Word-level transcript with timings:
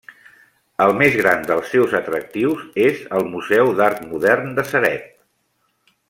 El 0.85 0.93
més 1.01 1.17
gran 1.17 1.43
dels 1.51 1.67
seus 1.73 1.93
atractius 1.99 2.63
és 2.87 3.03
el 3.19 3.29
Museu 3.37 3.69
d'Art 3.81 4.01
Modern 4.13 4.53
de 4.61 4.65
Ceret. 4.71 5.09